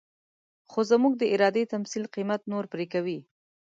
[0.69, 3.19] خو زموږ د ارادې تمثيل قيمت نور پرې کوي.